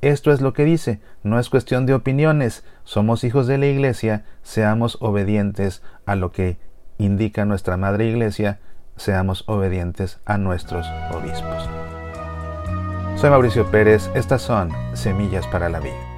Esto 0.02 0.30
es 0.30 0.42
lo 0.42 0.52
que 0.52 0.66
dice, 0.66 1.00
no 1.22 1.38
es 1.38 1.48
cuestión 1.48 1.86
de 1.86 1.94
opiniones, 1.94 2.64
somos 2.84 3.24
hijos 3.24 3.46
de 3.46 3.56
la 3.56 3.64
Iglesia, 3.64 4.26
seamos 4.42 4.98
obedientes 5.00 5.82
a 6.04 6.16
lo 6.16 6.32
que 6.32 6.58
indica 6.98 7.46
nuestra 7.46 7.78
Madre 7.78 8.04
Iglesia, 8.04 8.58
seamos 8.96 9.42
obedientes 9.46 10.20
a 10.26 10.36
nuestros 10.36 10.86
obispos. 11.14 11.66
Soy 13.16 13.30
Mauricio 13.30 13.70
Pérez, 13.70 14.10
estas 14.14 14.42
son 14.42 14.68
Semillas 14.92 15.46
para 15.46 15.70
la 15.70 15.80
Vida. 15.80 16.11